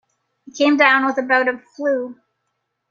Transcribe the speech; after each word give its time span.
He 0.45 0.51
came 0.51 0.77
down 0.77 1.05
with 1.05 1.19
a 1.19 1.21
bout 1.21 1.47
of 1.47 1.63
flu. 1.75 2.19